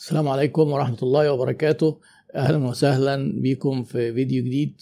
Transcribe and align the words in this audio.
السلام 0.00 0.28
عليكم 0.28 0.72
ورحمة 0.72 0.96
الله 1.02 1.32
وبركاته. 1.32 1.98
أهلا 2.34 2.68
وسهلا 2.68 3.32
بكم 3.42 3.82
في 3.82 4.14
فيديو 4.14 4.44
جديد. 4.44 4.80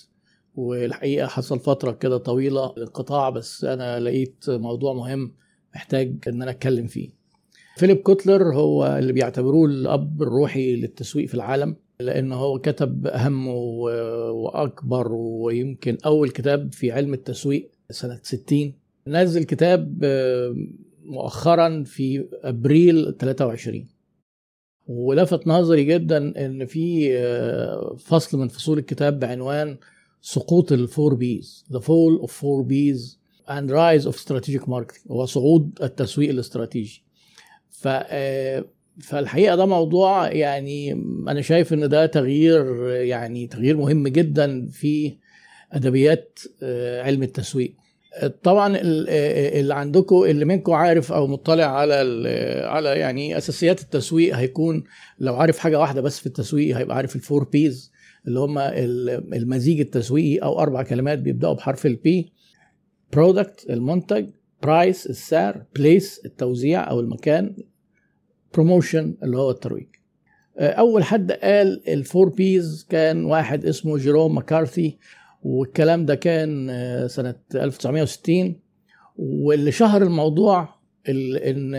والحقيقة 0.54 1.26
حصل 1.26 1.60
فترة 1.60 1.92
كده 1.92 2.18
طويلة 2.18 2.74
انقطاع 2.78 3.30
بس 3.30 3.64
أنا 3.64 4.00
لقيت 4.00 4.44
موضوع 4.48 4.92
مهم 4.92 5.32
محتاج 5.74 6.16
إن 6.28 6.42
أنا 6.42 6.50
أتكلم 6.50 6.86
فيه. 6.86 7.10
فيليب 7.76 7.96
كوتلر 7.96 8.54
هو 8.54 8.96
اللي 8.98 9.12
بيعتبروه 9.12 9.66
الأب 9.66 10.22
الروحي 10.22 10.76
للتسويق 10.76 11.28
في 11.28 11.34
العالم 11.34 11.76
لأنه 12.00 12.36
هو 12.36 12.58
كتب 12.58 13.06
أهم 13.06 13.48
وأكبر 13.48 15.12
ويمكن 15.12 15.98
أول 16.06 16.30
كتاب 16.30 16.72
في 16.72 16.92
علم 16.92 17.14
التسويق 17.14 17.70
سنة 17.90 18.20
60 18.22 18.72
نزل 19.06 19.44
كتاب 19.44 20.04
مؤخرا 21.04 21.84
في 21.86 22.28
أبريل 22.42 23.16
23 23.18 23.97
ولفت 24.88 25.46
نظري 25.46 25.84
جدا 25.84 26.46
إن 26.46 26.66
في 26.66 27.12
فصل 27.98 28.38
من 28.38 28.48
فصول 28.48 28.78
الكتاب 28.78 29.18
بعنوان 29.20 29.76
سقوط 30.22 30.72
الفور 30.72 31.14
بيز 31.14 31.64
The 31.72 31.78
Fall 31.80 32.22
of 32.26 32.30
Four 32.30 32.64
B's 32.70 33.16
and 33.48 33.70
Rise 33.70 34.06
of 34.12 34.16
Strategic 34.16 34.62
Marketing 34.68 35.10
هو 35.10 35.26
صعود 35.26 35.78
التسويق 35.82 36.30
الاستراتيجي. 36.30 37.02
ف 37.70 37.88
فالحقيقة 39.00 39.56
ده 39.56 39.66
موضوع 39.66 40.32
يعني 40.32 40.92
أنا 41.28 41.40
شايف 41.40 41.72
إن 41.72 41.88
ده 41.88 42.06
تغيير 42.06 42.88
يعني 42.90 43.46
تغيير 43.46 43.76
مهم 43.76 44.08
جدا 44.08 44.66
في 44.66 45.16
أدبيات 45.72 46.38
علم 47.02 47.22
التسويق. 47.22 47.74
طبعا 48.42 48.76
اللي 48.80 49.74
عندكم 49.74 50.24
اللي 50.24 50.44
منكم 50.44 50.72
عارف 50.72 51.12
أو 51.12 51.26
مطلع 51.26 51.64
على 51.64 51.94
على 52.66 52.88
يعني 52.88 53.36
أساسيات 53.38 53.80
التسويق 53.80 54.36
هيكون 54.36 54.84
لو 55.18 55.36
عارف 55.36 55.58
حاجة 55.58 55.78
واحدة 55.80 56.00
بس 56.00 56.18
في 56.20 56.26
التسويق 56.26 56.76
هيبقى 56.76 56.96
عارف 56.96 57.16
ال 57.16 57.22
four 57.22 57.44
Ps 57.44 57.92
اللي 58.26 58.40
هم 58.40 58.58
المزيج 58.58 59.80
التسويقي 59.80 60.38
أو 60.38 60.60
أربع 60.60 60.82
كلمات 60.82 61.18
بيبدأوا 61.18 61.54
بحرف 61.54 61.86
ال 61.86 62.09
P 62.09 62.32
product 63.12 63.66
المنتج 63.70 64.26
price 64.62 65.06
السعر 65.06 65.64
place 65.76 66.20
التوزيع 66.24 66.90
أو 66.90 67.00
المكان 67.00 67.56
promotion 68.54 69.16
اللي 69.22 69.38
هو 69.38 69.50
الترويج. 69.50 69.86
أول 70.58 71.04
حد 71.04 71.32
قال 71.32 71.88
ال 71.88 71.96
four 71.96 72.28
Ps 72.28 72.86
كان 72.90 73.24
واحد 73.24 73.64
اسمه 73.66 73.96
جيروم 73.98 74.36
مكارثي 74.36 74.98
والكلام 75.42 76.06
ده 76.06 76.14
كان 76.14 76.68
سنة 77.08 77.34
1960 77.54 78.60
واللي 79.16 79.72
شهر 79.72 80.02
الموضوع 80.02 80.68
إن 81.08 81.72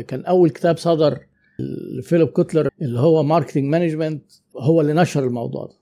كان 0.00 0.24
أول 0.24 0.50
كتاب 0.50 0.76
صدر 0.76 1.18
لفيليب 1.98 2.28
كوتلر 2.28 2.68
اللي 2.82 3.00
هو 3.00 3.22
Marketing 3.22 3.64
Management 3.64 4.24
هو 4.56 4.80
اللي 4.80 4.92
نشر 4.92 5.24
الموضوع 5.24 5.66
ده. 5.66 5.74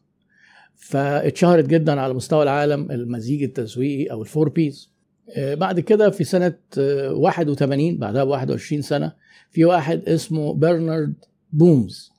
فاتشهرت 0.76 1.66
جدا 1.66 2.00
على 2.00 2.14
مستوى 2.14 2.42
العالم 2.42 2.90
المزيج 2.90 3.42
التسويقي 3.42 4.12
أو 4.12 4.22
ال 4.22 4.27
four 4.27 4.48
Ps 4.48 4.92
بعد 5.38 5.80
كده 5.80 6.10
في 6.10 6.24
سنة 6.24 6.54
81 6.76 7.98
بعدها 7.98 8.24
ب 8.24 8.28
21 8.28 8.82
سنة 8.82 9.12
في 9.50 9.64
واحد 9.64 10.08
اسمه 10.08 10.54
برنارد 10.54 11.14
بومز. 11.52 12.12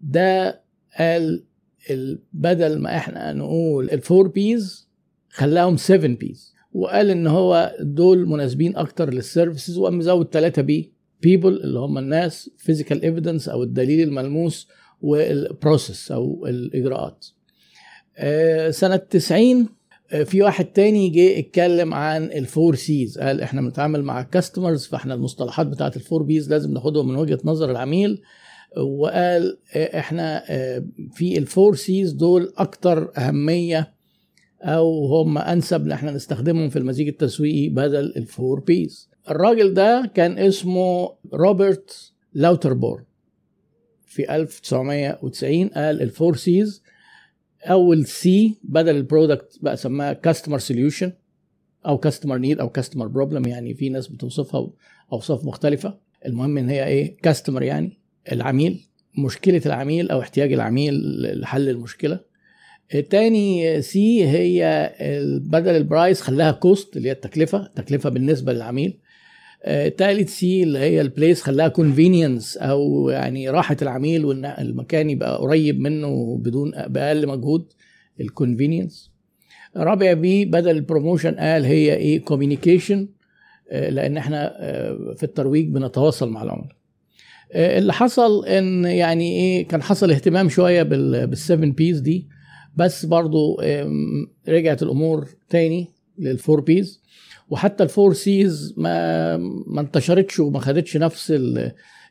ده 0.00 0.60
قال 0.98 1.44
بدل 2.32 2.78
ما 2.78 2.96
إحنا 2.96 3.32
نقول 3.32 3.90
ال 3.90 3.98
four 3.98 4.28
Ps 4.28 4.88
خلاهم 5.30 5.76
7 5.76 6.16
Ps 6.16 6.54
وقال 6.72 7.10
إن 7.10 7.26
هو 7.26 7.76
دول 7.80 8.28
مناسبين 8.28 8.76
أكتر 8.76 9.12
لل 9.14 9.27
services 9.27 9.78
وقام 9.78 9.98
مزود 9.98 10.28
3 10.32 10.62
P 10.62 10.92
people 11.22 11.48
اللي 11.62 11.78
هم 11.78 11.98
الناس 11.98 12.50
physical 12.58 13.02
evidence 13.02 13.48
أو 13.48 13.62
الدليل 13.62 14.08
الملموس 14.08 14.68
وال 15.00 15.25
process 15.25 16.12
أو 16.12 16.46
الاجراءات 16.46 17.26
سنة 18.70 18.96
90 18.96 19.68
في 20.24 20.42
واحد 20.42 20.64
تاني 20.64 21.08
جه 21.10 21.38
اتكلم 21.38 21.94
عن 21.94 22.24
ال 22.24 22.34
four 22.34 22.74
Cs 22.74 23.18
قال 23.18 23.40
إحنا 23.40 23.60
بنتعامل 23.60 24.02
مع 24.02 24.22
customers 24.22 24.86
فإحنا 24.86 25.14
المصطلحات 25.14 25.66
بتاعت 25.66 25.96
ال 25.96 26.01
four 26.01 26.22
Ps 26.22 26.50
لازم 26.50 26.72
ناخدهم 26.74 27.08
من 27.08 27.16
وجهة 27.16 27.38
نظر 27.44 27.70
العميل. 27.70 28.22
وقال 28.76 29.58
إحنا 29.76 30.44
في 31.12 31.38
ال 31.38 31.45
four 31.45 31.74
Cs 31.76 32.12
دول 32.12 32.52
أكتر 32.56 33.12
أهمية 33.18 33.94
أو 34.62 35.06
هم 35.06 35.38
أنسب 35.38 35.84
إن 35.84 35.92
إحنا 35.92 36.10
نستخدمهم 36.12 36.68
في 36.68 36.78
المزيج 36.78 37.08
التسويقي 37.08 37.68
بدل 37.68 38.12
ال 38.16 38.25
four 38.25 38.60
Ps 38.60 39.08
الراجل 39.30 39.74
ده 39.74 40.10
كان 40.14 40.38
اسمه 40.38 41.12
روبرت 41.34 42.12
لاوتربورن. 42.32 43.04
في 44.06 44.36
1990 44.36 45.68
قال 45.68 46.02
ال 46.02 46.09
four 46.09 46.36
Cs 46.36 46.82
أول 47.64 48.06
C 48.06 48.58
بدل 48.64 48.96
ال 48.96 49.04
product 49.04 49.58
بقى 49.62 49.76
سماها 49.76 50.12
customer 50.12 50.58
solution 50.58 51.12
أو 51.86 51.98
customer 51.98 52.38
need 52.38 52.60
أو 52.60 52.68
customer 52.68 53.06
problem 53.06 53.46
يعني 53.48 53.74
في 53.74 53.88
ناس 53.88 54.08
بتوصفها 54.08 54.70
اوصاف 55.12 55.44
مختلفة. 55.44 55.98
المهم 56.26 56.58
إن 56.58 56.68
هي 56.68 56.86
إيه؟ 56.86 57.16
customer 57.16 57.62
يعني. 57.62 57.98
العميل 58.32 58.80
مشكلة 59.18 59.60
العميل 59.66 60.10
أو 60.10 60.20
احتياج 60.20 60.52
العميل 60.52 60.94
لحل 61.40 61.68
المشكلة. 61.68 62.20
تاني 63.10 63.82
C 63.82 64.26
هي 64.28 64.92
بدل 65.40 65.76
ال 65.76 65.83
price 65.83 66.20
خلاها 66.20 66.52
cost 66.52 66.96
اللي 66.96 67.08
هي 67.08 67.12
التكلفة 67.12 67.70
تكلفة 67.76 68.10
بالنسبة 68.10 68.52
للعميل. 68.52 68.98
تالت 69.96 70.28
C 70.28 70.62
اللي 70.62 70.78
هي 70.78 71.00
ال 71.00 71.07
place 71.07 71.42
خلاها 71.42 71.68
convenience 71.68 72.56
أو 72.56 73.08
يعني 73.10 73.50
راحة 73.50 73.76
العميل 73.82 74.24
وإن 74.24 74.44
المكان 74.44 75.10
يبقى 75.10 75.38
قريب 75.38 75.80
منه 75.80 76.36
بدون 76.36 76.70
بأقل 76.86 77.26
مجهود 77.28 77.72
ال 78.20 78.28
convenience 78.28 79.10
رابع 79.76 80.12
P 80.12 80.44
بدل 80.44 80.70
ال 80.70 80.76
promotion 80.76 81.34
قال 81.34 81.64
هي 81.64 81.94
إيه 81.94 82.20
communication 82.20 83.08
لأن 83.72 84.16
إحنا 84.16 84.48
في 85.16 85.22
الترويج 85.22 85.68
بنتواصل 85.68 86.30
مع 86.30 86.42
العملاء. 86.42 86.76
اللي 87.54 87.92
حصل 87.92 88.46
إن 88.46 88.84
يعني 88.84 89.32
إيه 89.40 89.68
كان 89.68 89.82
حصل 89.82 90.10
اهتمام 90.10 90.48
شوية 90.48 90.82
بال 90.82 91.08
seven 91.08 91.72
Ps 91.72 92.00
دي 92.00 92.28
بس 92.76 93.04
برضو 93.06 93.60
رجعت 94.48 94.82
الأمور 94.82 95.28
تاني 95.48 95.88
لل 96.18 96.32
four 96.32 96.60
Ps 96.60 97.00
وحتى 97.50 97.84
ال 97.84 97.90
four 97.90 98.12
Cs 98.14 98.74
ما 98.76 99.36
ما 99.66 99.80
انتشرتش 99.80 100.40
وما 100.40 100.58
خدتش 100.60 100.96
نفس 100.96 101.34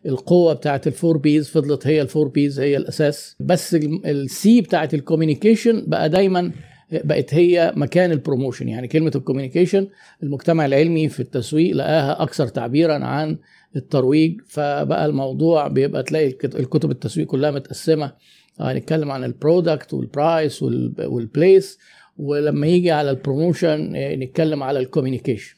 القوة 0.05 0.53
بتاعت 0.53 0.87
ال 0.87 0.93
four 0.93 1.17
Ps 1.17 1.49
فضلت 1.49 1.87
هي 1.87 2.01
ال 2.01 2.06
four 2.06 2.27
Ps 2.27 2.59
هي 2.59 2.77
الأساس. 2.77 3.35
بس 3.39 3.75
ال 4.05 4.33
C 4.33 4.61
بتاعت 4.61 4.93
ال 4.93 5.00
communication 5.00 5.83
بقى 5.87 6.09
دايما 6.09 6.51
بقت 6.91 7.33
هي 7.33 7.73
مكان 7.75 8.11
ال 8.11 8.17
promotion 8.17 8.67
يعني 8.69 8.87
كلمة 8.87 9.11
ال 9.15 9.20
communication 9.20 9.87
المجتمع 10.23 10.65
العلمي 10.65 11.09
في 11.09 11.19
التسويق 11.19 11.75
لقاها 11.75 12.23
أكثر 12.23 12.47
تعبيرا 12.47 12.93
عن 13.05 13.37
الترويج. 13.75 14.41
فبقى 14.47 15.05
الموضوع 15.05 15.67
بيبقى 15.67 16.03
تلاقي 16.03 16.27
الكتب 16.45 16.91
التسويق 16.91 17.27
كلها 17.27 17.51
متقسمة. 17.51 18.11
هنتكلم 18.59 19.11
عن 19.11 19.23
ال 19.23 19.32
product 19.32 19.93
وال 19.93 20.13
price 20.13 20.63
وال 20.99 21.22
place 21.22 21.79
ولما 22.17 22.67
يجي 22.67 22.91
على 22.91 23.09
ال 23.11 23.19
promotion 23.19 23.91
نتكلم 23.93 24.63
على 24.63 24.79
ال 24.79 24.85
communication 24.85 25.55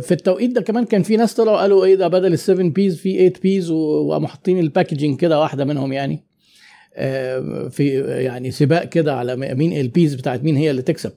في 0.00 0.12
التوقيت 0.12 0.50
ده 0.50 0.60
كمان 0.60 0.84
كان 0.84 1.02
في 1.02 1.16
ناس 1.16 1.34
طلعوا 1.34 1.56
قالوا 1.60 1.84
إيه 1.84 1.94
ده 1.94 2.08
بدل 2.08 2.32
ال 2.32 2.38
7 2.38 2.68
Ps 2.68 2.96
في 2.96 3.12
8 3.16 3.32
Ps 3.42 3.70
وقاموا 3.70 4.28
حاطين 4.28 4.58
ال 4.58 4.64
packaging 4.64 5.18
كده 5.20 5.40
واحدة 5.40 5.64
منهم 5.64 5.92
يعني. 5.92 6.24
في 7.70 8.04
يعني 8.24 8.50
سباق 8.50 8.84
كده 8.84 9.14
على 9.14 9.36
مين 9.36 9.72
البيز 9.80 10.14
بتاعت 10.14 10.42
مين 10.42 10.56
هي 10.56 10.70
اللي 10.70 10.82
تكسب. 10.82 11.12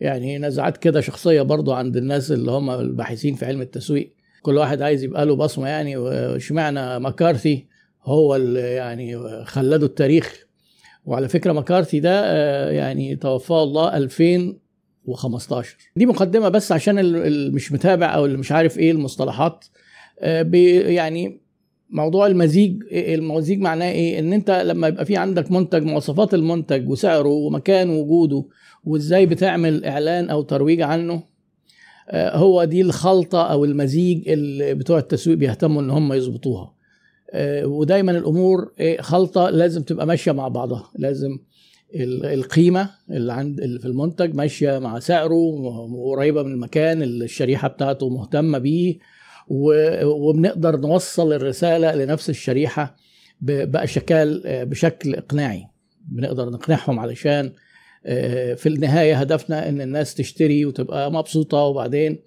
يعني 0.00 0.38
نزعات 0.38 0.76
كده 0.76 1.00
شخصية 1.00 1.42
برضو 1.42 1.72
عند 1.72 1.96
الناس 1.96 2.32
اللي 2.32 2.50
هم 2.50 2.70
الباحثين 2.70 3.34
في 3.34 3.46
علم 3.46 3.60
التسويق. 3.62 4.12
كل 4.42 4.56
واحد 4.56 4.82
عايز 4.82 5.04
يبقى 5.04 5.26
له 5.26 5.36
بصمة 5.36 5.68
يعني 5.68 5.96
واشمعنى 5.96 6.98
مكارثي 6.98 7.66
هو 8.04 8.36
اللي 8.36 8.60
يعني 8.60 9.18
خلده 9.44 9.86
التاريخ. 9.86 10.46
وعلى 11.04 11.28
فكرة 11.28 11.52
مكارثي 11.52 12.00
ده 12.00 12.70
يعني 12.70 13.16
توفاه 13.16 13.62
الله 13.62 13.96
2015 13.96 15.76
دي 15.96 16.06
مقدمة 16.06 16.48
بس 16.48 16.72
عشان 16.72 16.98
اللي 16.98 17.50
مش 17.50 17.72
متابع 17.72 18.14
أو 18.14 18.24
اللي 18.26 18.38
مش 18.38 18.52
عارف 18.52 18.78
إيه 18.78 18.90
المصطلحات. 18.90 19.64
يعني 20.22 21.40
موضوع 21.90 22.26
المزيج 22.26 22.82
المزيج 22.92 23.58
معناه 23.60 23.90
إيه؟ 23.92 24.18
إن 24.18 24.32
أنت 24.32 24.50
لما 24.50 24.88
يبقى 24.88 25.04
في 25.04 25.16
عندك 25.16 25.52
منتج 25.52 25.82
مواصفات 25.82 26.34
المنتج 26.34 26.88
وسعره 26.88 27.28
ومكان 27.28 27.90
وجوده 27.90 28.44
وإزاي 28.84 29.26
بتعمل 29.26 29.84
إعلان 29.84 30.30
أو 30.30 30.42
ترويج 30.42 30.80
عنه 30.82 31.22
هو 32.14 32.64
دي 32.64 32.80
الخلطة 32.80 33.42
أو 33.42 33.64
المزيج 33.64 34.28
اللي 34.28 34.74
بتوع 34.74 34.98
التسويق 34.98 35.36
بيهتموا 35.36 35.82
إن 35.82 35.90
هم 35.90 36.12
يظبطوها. 36.12 36.74
ودايما 37.64 38.12
الأمور 38.12 38.72
خلطة 39.00 39.50
لازم 39.50 39.82
تبقى 39.82 40.06
ماشية 40.06 40.32
مع 40.32 40.48
بعضها. 40.48 40.90
لازم 40.98 41.38
القيمة 42.24 42.90
اللي 43.10 43.32
عند 43.32 43.60
اللي 43.60 43.78
في 43.78 43.86
المنتج 43.86 44.34
ماشية 44.34 44.78
مع 44.78 44.98
سعره 44.98 45.34
وقريبة 45.92 46.42
من 46.42 46.52
المكان 46.52 47.02
اللي 47.02 47.24
الشريحة 47.24 47.68
بتاعته 47.68 48.08
مهتمة 48.08 48.58
بيه. 48.58 48.98
وبنقدر 49.50 50.76
نوصل 50.76 51.32
الرسالة 51.32 51.94
لنفس 51.94 52.30
الشريحة 52.30 52.96
بأشكال 53.40 54.42
بشكل 54.66 55.14
إقناعي. 55.14 55.64
بنقدر 56.08 56.50
نقنعهم 56.50 56.98
علشان 56.98 57.52
في 58.56 58.66
النهاية 58.66 59.14
هدفنا 59.16 59.68
إن 59.68 59.80
الناس 59.80 60.14
تشتري 60.14 60.64
وتبقى 60.64 61.12
مبسوطة 61.12 61.58
وبعدين 61.58 62.18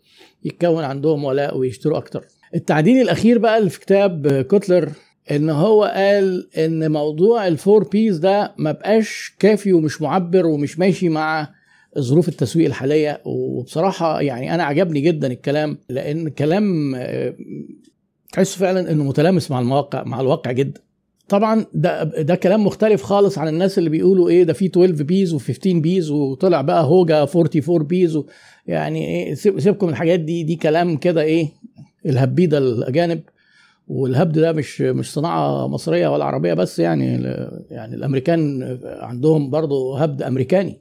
يتكون 0.45 0.83
عندهم 0.83 1.23
ولاء 1.23 1.57
ويشتروا 1.57 1.97
أكتر. 1.97 2.25
التعديل 2.55 3.01
الأخير 3.01 3.37
بقى 3.37 3.57
اللي 3.57 3.69
في 3.69 3.79
كتاب 3.79 4.41
كوتلر 4.41 4.89
إن 5.31 5.49
هو 5.49 5.83
قال 5.83 6.47
إن 6.57 6.91
موضوع 6.91 7.47
ال 7.47 7.54
four 7.54 7.83
Ps 7.83 8.17
ده 8.17 8.53
ما 8.57 8.71
بقاش 8.71 9.33
كافي 9.39 9.73
ومش 9.73 10.01
معبر 10.01 10.45
ومش 10.45 10.79
ماشي 10.79 11.09
مع 11.09 11.49
ظروف 11.99 12.27
التسويق 12.29 12.65
الحالية 12.65 13.21
وبصراحة 13.25 14.21
يعني 14.21 14.55
أنا 14.55 14.63
عجبني 14.63 15.01
جدا 15.01 15.27
الكلام 15.27 15.77
لأن 15.89 16.29
كلام 16.29 16.95
تحسه 18.33 18.57
فعلا 18.59 18.91
إنه 18.91 19.03
متلامس 19.03 19.51
مع 19.51 19.59
المواقع 19.59 20.03
مع 20.03 20.21
الواقع 20.21 20.51
جدا. 20.51 20.81
طبعا 21.29 21.65
ده 21.73 22.03
ده 22.03 22.35
كلام 22.35 22.65
مختلف 22.65 23.03
خالص 23.03 23.37
عن 23.37 23.47
الناس 23.47 23.77
اللي 23.77 23.89
بيقولوا 23.89 24.29
إيه 24.29 24.43
ده 24.43 24.53
في 24.53 24.65
12 24.65 25.03
Ps 25.03 25.35
و15 25.35 25.67
Ps 25.67 26.11
وطلع 26.11 26.61
بقى 26.61 26.83
هوجا 26.83 27.21
44 27.21 27.83
Ps 27.83 28.21
يعني 28.67 29.07
إيه 29.07 29.33
سيبكم 29.33 29.89
الحاجات 29.89 30.19
دي 30.19 30.43
دي 30.43 30.55
كلام 30.55 30.97
كده 30.97 31.21
إيه 31.21 31.49
الهبيدة 32.05 32.57
الأجانب. 32.57 33.21
والهبد 33.87 34.39
ده 34.39 34.51
مش 34.51 34.81
مش 34.81 35.13
صناعة 35.13 35.67
مصرية 35.67 36.07
ولا 36.07 36.25
عربية 36.25 36.53
بس 36.53 36.79
يعني 36.79 37.05
يعني 37.71 37.95
الأمريكان 37.95 38.77
عندهم 38.83 39.49
برضه 39.49 39.99
هبد 39.99 40.21
أمريكاني. 40.21 40.77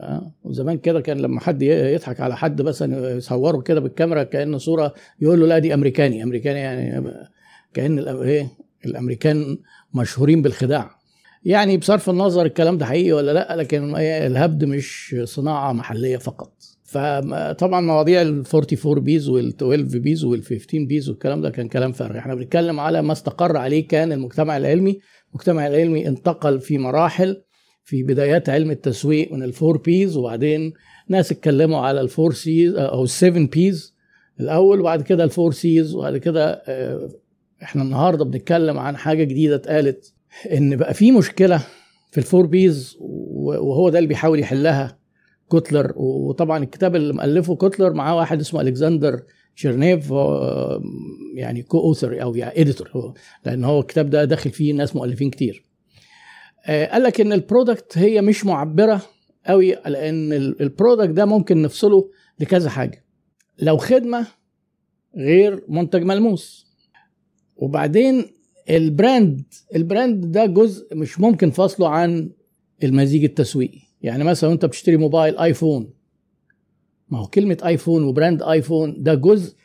أه؟ 0.00 0.32
وزمان 0.44 0.78
كده 0.78 1.00
كان 1.00 1.18
لما 1.18 1.40
حد 1.40 1.62
يضحك 1.62 2.20
على 2.20 2.36
حد 2.36 2.62
مثلا 2.62 3.16
يصوره 3.16 3.60
كده 3.60 3.80
بالكاميرا 3.80 4.22
كانه 4.22 4.58
صورة 4.58 4.94
يقول 5.20 5.40
له 5.40 5.46
لا 5.46 5.58
دي 5.58 5.74
أمريكاني. 5.74 6.22
أمريكاني 6.22 6.58
يعني 6.58 7.04
كأن 7.74 7.98
إيه 7.98 8.48
الأمريكان 8.86 9.58
مشهورين 9.94 10.42
بالخداع. 10.42 10.90
يعني 11.44 11.76
بصرف 11.76 12.10
النظر 12.10 12.46
الكلام 12.46 12.78
ده 12.78 12.86
حقيقي 12.86 13.12
ولا 13.12 13.32
لا 13.32 13.56
لكن 13.56 13.96
الهبد 13.96 14.64
مش 14.64 15.16
صناعة 15.24 15.72
محلية 15.72 16.16
فقط. 16.16 16.52
فطبعا 16.84 17.80
مواضيع 17.80 18.22
ال 18.22 18.44
44 18.54 19.00
Ps 19.00 19.28
وال 19.28 19.48
12 19.48 19.98
Ps 19.98 20.24
وال 20.24 20.42
15 20.42 20.84
Ps 20.84 21.08
والكلام 21.08 21.40
ده 21.40 21.50
كان 21.50 21.68
كلام 21.68 21.92
فارغ. 21.92 22.18
إحنا 22.18 22.34
بنتكلم 22.34 22.80
على 22.80 23.02
ما 23.02 23.12
استقر 23.12 23.56
عليه 23.56 23.88
كان 23.88 24.12
المجتمع 24.12 24.56
العلمي. 24.56 24.98
المجتمع 25.30 25.66
العلمي 25.66 26.08
انتقل 26.08 26.60
في 26.60 26.78
مراحل 26.78 27.42
في 27.86 28.02
بدايات 28.02 28.48
علم 28.48 28.70
التسويق 28.70 29.32
من 29.32 29.42
ال 29.42 29.49
four 29.49 29.76
Ps 29.78 30.16
وبعدين 30.16 30.72
ناس 31.08 31.32
اتكلموا 31.32 31.78
على 31.80 32.00
ال 32.00 32.06
four 32.06 32.32
Cs 32.32 32.74
أو 32.74 33.04
ال 33.04 33.11
seven 33.11 33.46
Ps 33.46 33.94
الأول 34.40 34.80
وبعد 34.80 35.02
كده 35.02 35.24
ال 35.24 35.30
four 35.30 35.52
Cs 35.52 35.94
وبعد 35.94 36.16
كده 36.16 36.62
إحنا 37.62 37.82
النهارده 37.82 38.24
بنتكلم 38.24 38.78
عن 38.78 38.96
حاجة 38.96 39.24
جديدة 39.24 39.54
اتقالت 39.54 40.12
إن 40.52 40.76
بقى 40.76 40.94
في 40.94 41.12
مشكلة 41.12 41.66
في 42.10 42.18
ال 42.18 42.24
four 42.24 42.46
Ps 42.46 42.96
وهو 43.00 43.88
ده 43.88 43.98
اللي 43.98 44.08
بيحاول 44.08 44.40
يحلها 44.40 44.98
كوتلر. 45.48 45.92
وطبعا 45.96 46.62
الكتاب 46.64 46.96
اللي 46.96 47.12
مؤلفه 47.12 47.54
كوتلر 47.54 47.92
معاه 47.92 48.16
واحد 48.16 48.40
اسمه 48.40 48.60
ألكسندر 48.60 49.22
تشيرنيف 49.56 50.10
يعني 51.34 51.62
co-author 51.62 52.22
أو 52.22 52.34
يعني 52.34 52.60
editor 52.60 53.14
لأن 53.46 53.64
هو 53.64 53.80
الكتاب 53.80 54.10
ده 54.10 54.24
داخل 54.24 54.50
فيه 54.50 54.72
ناس 54.72 54.96
مؤلفين 54.96 55.30
كتير. 55.30 55.65
قال 56.66 57.02
لك 57.02 57.20
إن 57.20 57.32
ال 57.32 57.40
product 57.40 57.98
هي 57.98 58.20
مش 58.20 58.44
معبرة 58.44 59.02
قوي 59.46 59.74
لأن 59.74 60.32
ال 60.32 60.42
product 60.42 61.10
ده 61.10 61.24
ممكن 61.24 61.62
نفصله 61.62 62.10
لكذا 62.40 62.70
حاجة. 62.70 63.04
لو 63.58 63.76
خدمة 63.76 64.26
غير 65.16 65.64
منتج 65.68 66.02
ملموس. 66.02 66.66
وبعدين 67.56 68.24
ال 68.70 68.82
brand 68.82 69.44
ال 69.74 69.84
brand 69.84 70.32
ده 70.32 70.46
جزء 70.46 70.96
مش 70.96 71.20
ممكن 71.20 71.50
فصله 71.50 71.88
عن 71.88 72.30
المزيج 72.84 73.24
التسويقي. 73.24 73.80
يعني 74.02 74.24
مثلا 74.24 74.52
انت 74.52 74.64
بتشتري 74.64 74.96
موبايل 74.96 75.38
آيفون 75.38 75.90
ما 77.08 77.18
هو 77.18 77.26
كلمة 77.26 77.58
آيفون 77.64 78.04
و 78.04 78.10
brand 78.10 78.42
آيفون 78.42 79.02
ده 79.02 79.14
جزء 79.14 79.56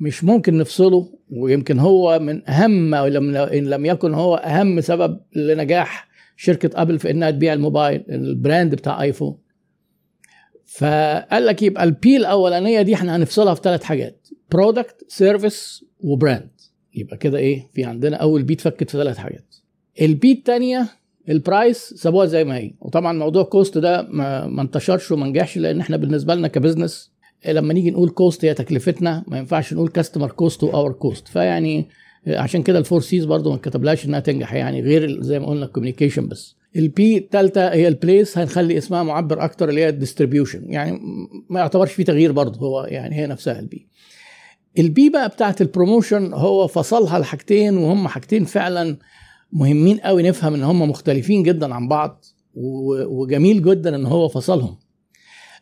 مش 0.00 0.24
ممكن 0.24 0.58
نفصله 0.58 1.08
ويمكن 1.30 1.78
هو 1.78 2.18
من 2.18 2.48
أهم 2.50 2.94
إن 2.94 3.64
لم 3.66 3.86
يكن 3.86 4.14
هو 4.14 4.34
أهم 4.34 4.80
سبب 4.80 5.20
لنجاح 5.36 6.08
شركة 6.36 6.82
أبل 6.82 6.98
في 6.98 7.10
إنها 7.10 7.30
تبيع 7.30 7.52
الموبايل 7.52 8.04
ال 8.08 8.19
brand 8.19 8.74
بتاع 8.74 9.02
آيفون. 9.02 9.38
فقال 10.66 11.46
لك 11.46 11.62
يبقى 11.62 11.84
ال 11.84 12.00
P 12.00 12.16
الأولانية 12.16 12.82
دي 12.82 12.94
إحنا 12.94 13.16
هنفصلها 13.16 13.54
في 13.54 13.60
ثلاث 13.64 13.82
حاجات 13.82 14.28
product 14.52 15.04
service 15.08 15.84
و 16.00 16.08
brand 16.08 16.50
يبقى 16.94 17.16
كده 17.16 17.38
إيه؟ 17.38 17.70
في 17.74 17.84
عندنا 17.84 18.16
أول 18.16 18.42
P 18.42 18.54
اتفكت 18.54 18.90
في 18.90 18.98
ثلاث 18.98 19.16
حاجات. 19.18 19.54
ال 20.00 20.16
P 20.16 20.32
الثانية 20.32 20.86
ال 21.28 21.36
price 21.36 21.78
سابوها 21.78 22.26
زي 22.26 22.44
ما 22.44 22.56
هي. 22.56 22.74
وطبعا 22.80 23.12
موضوع 23.12 23.42
cost 23.42 23.78
ده 23.78 24.02
ما 24.02 24.62
انتشرش 24.62 25.12
وما 25.12 25.26
نجحش 25.26 25.58
لأن 25.58 25.80
إحنا 25.80 25.96
بالنسبة 25.96 26.34
لنا 26.34 26.48
ك 26.48 26.55
business 26.55 27.13
لما 27.46 27.72
نيجي 27.74 27.90
نقول 27.90 28.08
cost 28.10 28.44
هي 28.44 28.54
تكلفتنا 28.54 29.24
ما 29.28 29.38
ينفعش 29.38 29.72
نقول 29.74 29.88
customer 29.88 30.30
cost 30.30 30.64
و 30.64 30.71
our 30.71 30.92
cost 30.92 31.28
فيعني 31.28 31.88
عشان 32.26 32.62
كده 32.62 32.78
ال 32.78 32.82
four 32.82 33.00
Cs 33.00 33.24
برضه 33.24 33.50
ما 33.50 33.56
كتبلهاش 33.56 34.06
إنها 34.06 34.20
تنجح 34.20 34.54
يعني 34.54 34.80
غير 34.80 35.22
زي 35.22 35.38
ما 35.38 35.46
قلنا 35.46 35.64
ال 35.66 35.70
communication 35.70 36.28
بس. 36.28 36.56
ال 36.76 36.96
P 36.96 37.16
الثالثه 37.18 37.72
هي 37.72 37.88
ال 37.88 37.96
place 37.96 38.38
هنخلي 38.38 38.78
اسمها 38.78 39.02
معبر 39.02 39.44
أكتر 39.44 39.68
اللي 39.68 39.80
هي 39.80 39.88
ال 39.88 39.94
distribution 39.94 40.64
يعني 40.72 41.00
ما 41.50 41.60
يعتبرش 41.60 41.92
فيه 41.92 42.04
تغيير 42.04 42.32
برضه 42.32 42.60
هو 42.60 42.84
يعني 42.84 43.16
هي 43.16 43.26
نفسها 43.26 43.60
ال 43.60 43.73
P 43.73 43.86
ال 44.78 44.93
P 44.93 45.08
بقى 45.10 45.28
بتاعت 45.28 45.60
ال 45.60 45.67
promotion 45.67 46.32
هو 46.32 46.66
فصلها 46.66 47.18
لحاجتين 47.18 47.76
وهم 47.76 48.08
حاجتين 48.08 48.44
فعلا 48.44 48.96
مهمين 49.52 49.98
قوي 49.98 50.22
نفهم 50.22 50.54
إن 50.54 50.62
هم 50.62 50.82
مختلفين 50.90 51.42
جدا 51.42 51.74
عن 51.74 51.88
بعض 51.88 52.24
وجميل 53.06 53.62
جدا 53.62 53.96
إن 53.96 54.06
هو 54.06 54.28
فصلهم. 54.28 54.76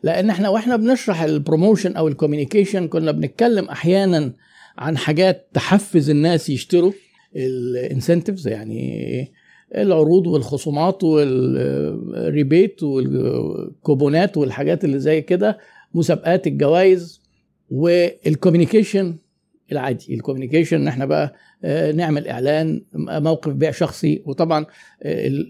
لأن 0.03 0.29
إحنا 0.29 0.49
وإحنا 0.49 0.75
بنشرح 0.75 1.21
ال 1.21 1.28
promotion 1.28 1.95
أو 1.95 2.07
ال 2.07 2.13
communication 2.13 2.87
كنا 2.87 3.11
بنتكلم 3.11 3.65
أحيانا 3.65 4.33
عن 4.77 4.97
حاجات 4.97 5.47
تحفز 5.53 6.09
الناس 6.09 6.49
يشتروا 6.49 6.91
ال 7.35 7.45
incentives 7.45 8.47
يعني 8.47 9.31
العروض 9.75 10.27
والخصومات 10.27 11.03
وال 11.03 11.48
rebate 11.48 12.83
والكوبونات 12.83 14.37
والحاجات 14.37 14.83
اللي 14.83 14.99
زي 14.99 15.21
كده 15.21 15.57
مسابقات 15.93 16.47
الجوائز 16.47 17.21
وال 17.69 17.89
communication 17.89 19.15
العادي 19.73 20.13
ال 20.13 20.18
communication. 20.18 20.81
ان 20.81 20.87
إحنا 20.87 21.05
بقى 21.05 21.35
نعمل 21.93 22.27
إعلان 22.27 22.81
موقف 22.95 23.51
بيع 23.53 23.71
شخصي. 23.71 24.23
وطبعا 24.25 24.65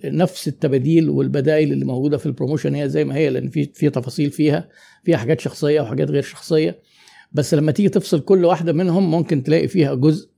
نفس 0.06 0.48
التباديل 0.48 1.10
والبدائل 1.10 1.72
اللي 1.74 1.86
موجودة 1.86 2.18
في 2.18 2.26
ال 2.26 2.31
promotion 2.31 2.76
هي 2.76 2.90
زي 2.90 3.06
ما 3.06 3.16
هي 3.16 3.30
لأن 3.30 3.50
في 3.50 3.66
في 3.74 3.90
تفاصيل 3.90 4.32
فيها 4.32 4.70
فيها 5.04 5.18
حاجات 5.18 5.40
شخصية 5.40 5.82
وحاجات 5.82 6.12
غير 6.12 6.22
شخصية. 6.24 6.80
بس 7.32 7.54
لما 7.54 7.72
تيجي 7.72 7.90
تفصل 7.90 8.20
كل 8.20 8.46
واحدة 8.46 8.74
منهم 8.74 9.12
ممكن 9.12 9.44
تلاقي 9.44 9.68
فيها 9.68 9.96
جزء 9.96 10.30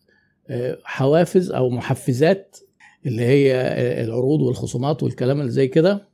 حوافز 0.84 1.52
أو 1.52 1.70
محفزات 1.70 2.58
اللي 3.06 3.22
هي 3.22 3.54
العروض 4.04 4.42
والخصومات 4.42 5.04
والكلام 5.04 5.40
اللي 5.40 5.52
زي 5.52 5.68
كده. 5.68 6.08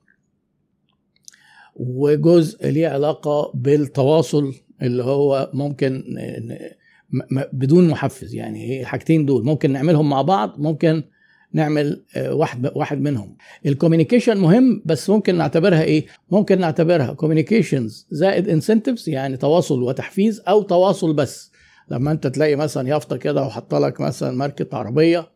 وجزء 1.76 2.68
ليه 2.68 2.88
علاقة 2.88 3.52
بالتواصل 3.56 4.54
اللي 4.82 5.04
هو 5.04 5.52
ممكن 5.54 6.04
بدون 7.54 7.88
محفز. 7.88 8.36
يعني 8.36 8.82
الحاجتين 8.82 9.26
دول 9.26 9.46
ممكن 9.46 9.72
نعملهم 9.72 10.10
مع 10.10 10.22
بعض 10.22 10.56
ممكن 10.58 11.04
نعمل 11.54 12.04
واحد 12.18 12.72
واحد 12.76 13.02
منهم. 13.02 13.36
ال 13.66 13.71
communication 13.71 14.38
مهم 14.38 14.82
بس 14.86 15.10
ممكن 15.10 15.38
نعتبرها 15.38 15.84
إيه؟ 15.84 16.06
ممكن 16.32 16.60
نعتبرها 16.60 17.14
communications 17.14 18.08
زائد 18.12 18.50
incentives 18.50 19.10
يعني 19.10 19.38
تواصل 19.38 19.84
وتحفيز 19.84 20.42
أو 20.48 20.62
تواصل 20.62 21.14
بس. 21.14 21.52
لما 21.92 22.12
أنت 22.12 22.28
تلاقي 22.28 22.56
مثلا 22.56 22.90
يافطة 22.90 23.18
كده 23.18 23.42
وحط 23.44 23.76
لك 23.76 24.02
مثلا 24.02 24.32
ماركة 24.38 24.78
عربية 24.78 25.28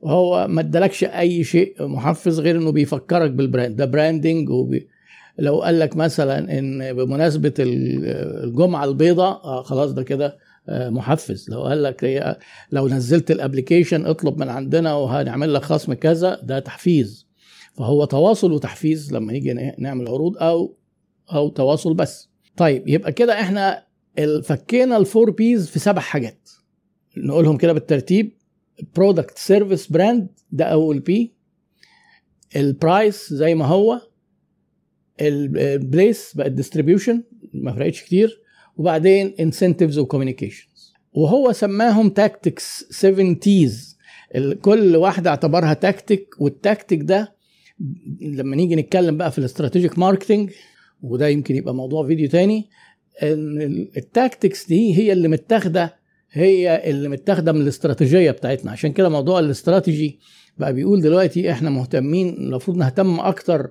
وهو 0.00 0.46
ما 0.48 0.60
ادالكش 0.60 1.04
أي 1.04 1.44
شيء 1.44 1.74
محفز 1.86 2.40
غير 2.40 2.56
إنه 2.56 2.72
بيفكرك 2.72 3.30
بال 3.30 3.43
brand 3.43 3.76
ده 3.76 3.84
branding 3.84 4.50
وبي 4.50 4.88
لو 5.38 5.62
قال 5.62 5.78
لك 5.78 5.96
مثلا 5.96 6.58
إن 6.58 6.92
بمناسبة 6.92 7.54
الجمعة 7.58 8.84
البيضاء 8.84 9.40
آه 9.44 9.62
خلاص 9.62 9.92
ده 9.92 10.02
كده 10.02 10.36
محفز. 10.68 11.50
لو 11.50 11.62
قال 11.62 11.82
لك 11.82 12.36
لو 12.72 12.88
نزلت 12.88 13.30
ال 13.30 13.36
application 13.36 14.06
اطلب 14.06 14.38
من 14.38 14.48
عندنا 14.48 14.94
وهنعمل 14.94 15.54
لك 15.54 15.62
خصم 15.62 15.92
كذا 15.92 16.40
ده 16.42 16.58
تحفيز. 16.58 17.26
فهو 17.74 18.04
تواصل 18.04 18.52
وتحفيز 18.52 19.12
لما 19.12 19.32
نيجي 19.32 19.52
نعمل 19.78 20.08
عروض 20.08 20.36
أو 20.38 20.76
أو 21.32 21.48
تواصل 21.48 21.94
بس. 21.94 22.30
طيب 22.56 22.88
يبقى 22.88 23.12
كده 23.12 23.40
إحنا 23.40 23.86
فكينا 24.42 24.96
ال 24.96 25.03
four 25.03 25.30
Ps 25.30 25.70
في 25.70 25.78
سبع 25.78 26.00
حاجات. 26.00 26.50
نقولهم 27.16 27.56
كده 27.56 27.72
بالترتيب. 27.72 28.32
product 28.96 29.38
service 29.38 29.86
brand 29.86 30.28
ده 30.52 30.64
أول 30.64 30.98
P 31.00 31.34
ال 32.56 32.69
price 32.69 33.32
زي 33.32 33.54
ما 33.54 33.66
هو. 33.66 34.00
ال 35.20 35.39
place 35.39 36.34
بقى 36.36 36.46
ال 36.46 36.52
distribution 36.52 37.22
ما 37.54 37.72
فرقتش 37.72 38.02
كتير. 38.02 38.40
وبعدين 38.76 39.34
incentives 39.40 39.98
و 39.98 40.04
communications 40.04 40.92
وهو 41.12 41.52
سماهم 41.52 42.08
tactics 42.10 42.84
7 42.90 43.32
Ts 43.32 43.98
كل 44.60 44.96
واحدة 44.96 45.30
اعتبرها 45.30 45.74
تكتيك 45.74 46.34
والتكتيك 46.38 47.02
ده 47.02 47.34
لما 48.20 48.56
نيجي 48.56 48.76
نتكلم 48.76 49.16
بقى 49.16 49.30
في 49.32 49.38
ال 49.38 49.44
strategic 49.44 49.98
marketing 49.98 50.50
وده 51.02 51.28
يمكن 51.28 51.56
يبقى 51.56 51.74
موضوع 51.74 52.06
فيديو 52.06 52.28
تاني 52.28 52.68
ان 53.22 53.88
ال 53.96 54.05
tactics 54.05 54.66
دي 54.68 54.98
هي 54.98 55.12
اللي 55.12 55.28
متاخدة 55.28 55.96
هي 56.32 56.90
اللي 56.90 57.08
متاخدة 57.08 57.52
من 57.52 57.60
الاستراتيجية 57.60 58.30
بتاعتنا. 58.30 58.70
عشان 58.70 58.92
كده 58.92 59.08
موضوع 59.08 59.38
الاستراتيجي 59.38 60.18
بقى 60.58 60.72
بيقول 60.72 61.00
دلوقتي 61.00 61.50
إحنا 61.50 61.70
مهتمين 61.70 62.28
المفروض 62.28 62.76
نهتم 62.76 63.20
أكتر 63.20 63.70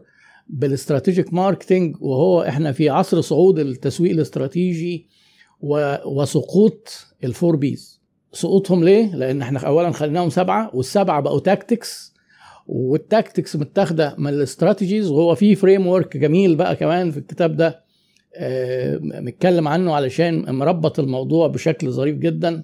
بال 0.49 0.65
strategic 0.65 1.33
marketing 1.33 1.95
وهو 2.01 2.41
إحنا 2.41 2.71
في 2.71 2.89
عصر 2.89 3.21
صعود 3.21 3.59
التسويق 3.59 4.11
الاستراتيجي 4.11 5.07
وسقوط 6.05 7.05
ال 7.23 7.30
four 7.30 7.55
Ps 7.55 7.99
سقوطهم 8.33 8.83
ليه؟ 8.83 9.15
لأن 9.15 9.41
إحنا 9.41 9.59
اولا 9.59 9.91
خليناهم 9.91 10.29
سبعة 10.29 10.71
والسبعة 10.73 11.21
بقوا 11.21 11.39
tactics 11.39 12.13
وال 12.67 12.87
tactics 12.87 13.55
متاخدة 13.55 14.15
من 14.17 14.27
ال 14.33 14.40
strategies 14.40 15.09
وهو 15.09 15.35
في 15.35 15.55
framework 15.55 16.17
جميل 16.17 16.55
بقى 16.55 16.75
كمان 16.75 17.11
في 17.11 17.17
الكتاب 17.17 17.55
ده 17.55 17.83
آه، 18.35 18.99
متكلم 19.01 19.67
عنه 19.67 19.93
علشان 19.95 20.55
مربط 20.55 20.99
الموضوع 20.99 21.47
بشكل 21.47 21.91
ظريف 21.91 22.17
جدا 22.17 22.63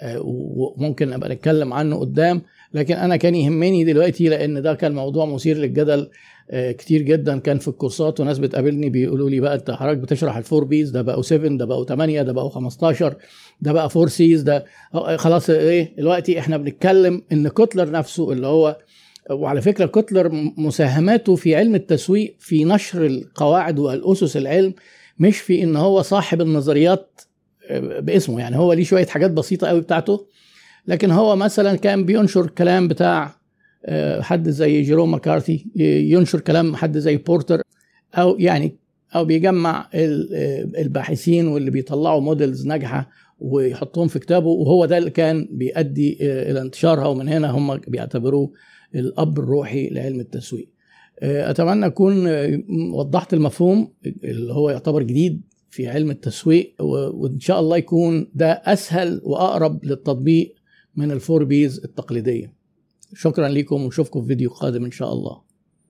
آه، 0.00 0.20
وممكن 0.24 1.12
ابقى 1.12 1.28
نتكلم 1.28 1.72
عنه 1.72 1.96
قدام 2.00 2.42
لكن 2.74 2.94
أنا 2.94 3.16
كان 3.16 3.34
يهمني 3.34 3.84
دلوقتي 3.84 4.28
لأن 4.28 4.62
ده 4.62 4.74
كان 4.74 4.94
موضوع 4.94 5.26
مثير 5.26 5.56
للجدل 5.56 6.10
كتير 6.52 7.02
جدا 7.02 7.38
كان 7.38 7.58
في 7.58 7.68
الكورسات 7.68 8.20
وناس 8.20 8.38
بتقابلني 8.38 8.90
بيقولوا 8.90 9.30
لي 9.30 9.40
بقى 9.40 9.54
أنت 9.54 9.70
حضرتك 9.70 9.98
بتشرح 9.98 10.36
ال 10.36 10.42
four 10.42 10.64
Ps 10.64 10.90
ده 10.90 11.02
بقوا 11.02 11.22
7 11.22 11.56
ده 11.56 11.64
بقوا 11.64 11.84
8 11.84 12.22
ده 12.22 12.32
بقوا 12.32 12.50
15 12.50 13.16
ده 13.60 13.72
بقى 13.72 13.90
four 13.90 14.08
Cs 14.08 14.42
ده 14.42 14.64
خلاص 15.16 15.50
إيه 15.50 15.96
دلوقتي 15.96 16.38
إحنا 16.38 16.56
بنتكلم 16.56 17.22
إن 17.32 17.48
كوتلر 17.48 17.90
نفسه 17.90 18.32
اللي 18.32 18.46
هو 18.46 18.78
وعلى 19.30 19.60
فكرة 19.62 19.86
كوتلر 19.86 20.30
مساهماته 20.56 21.34
في 21.36 21.56
علم 21.56 21.74
التسويق 21.74 22.36
في 22.38 22.64
نشر 22.64 23.06
القواعد 23.06 23.78
والأسس 23.78 24.36
العلم 24.36 24.74
مش 25.18 25.38
في 25.38 25.62
إن 25.62 25.76
هو 25.76 26.02
صاحب 26.02 26.40
النظريات 26.40 27.20
آه، 27.70 28.00
باسمه 28.00 28.40
يعني 28.40 28.56
هو 28.58 28.72
ليه 28.72 28.84
شوية 28.84 29.06
حاجات 29.06 29.30
بسيطة 29.30 29.66
قوي 29.68 29.80
بتاعته 29.80 30.26
لكن 30.86 31.10
هو 31.10 31.36
مثلا 31.36 31.76
كان 31.76 32.04
بينشر 32.04 32.46
كلام 32.46 32.88
بتاع 32.88 33.24
آه، 33.24 33.34
حد 34.20 34.48
زي 34.48 34.82
جيروم 34.82 35.14
مكارثي 35.14 35.66
ينشر 36.10 36.40
كلام 36.40 36.76
حد 36.76 36.98
زي 36.98 37.16
بورتر 37.16 37.62
أو 38.14 38.36
يعني 38.38 38.76
أو 39.14 39.24
بيجمع 39.24 39.88
آه، 39.94 40.68
الباحثين 40.78 41.46
واللي 41.48 41.70
بيطلعوا 41.70 42.20
models 42.20 42.66
ناجحة 42.66 43.10
ويحطهم 43.38 44.08
في 44.08 44.18
كتابه 44.18 44.46
وهو 44.48 44.84
ده 44.84 44.98
اللي 44.98 45.10
كان 45.10 45.48
بيؤدي 45.50 46.18
إلى 46.20 46.60
انتشارها 46.60 47.06
ومن 47.06 47.28
هنا 47.28 47.50
هم 47.50 47.76
بيعتبروه 47.76 48.52
الأب 48.94 49.38
الروحي 49.38 49.88
لعلم 49.88 50.20
التسويق. 50.20 50.68
آه، 51.20 51.50
أتمنى 51.50 51.86
أكون 51.86 52.26
آه، 52.26 52.62
وضحت 52.94 53.34
المفهوم 53.34 53.92
اللي 54.24 54.52
هو 54.52 54.70
يعتبر 54.70 55.02
جديد 55.02 55.42
في 55.70 55.88
علم 55.88 56.10
التسويق 56.10 56.74
وإن 56.80 57.40
شاء 57.40 57.60
الله 57.60 57.76
يكون 57.76 58.30
ده 58.34 58.52
أسهل 58.52 59.20
وأقرب 59.24 59.84
للتطبيق 59.84 60.54
من 60.96 61.10
ال 61.10 61.17
four 61.17 61.44
Ps 61.44 61.80
التقليدية. 61.84 62.63
شكرا 63.14 63.48
لكم 63.48 63.82
ونشوفكم 63.82 64.22
في 64.22 64.28
فيديو 64.28 64.50
قادم 64.50 64.84
إن 64.84 64.90
شاء 64.90 65.12
الله. 65.12 65.43